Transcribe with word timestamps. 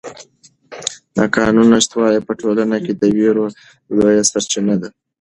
د 1.15 1.17
قانون 1.35 1.67
نشتوالی 1.73 2.19
په 2.27 2.33
ټولنه 2.41 2.77
کې 2.83 2.93
د 2.95 3.03
وېرو 3.17 3.45
لویه 3.97 4.23
سرچینه 4.31 4.75
ده. 4.81 4.89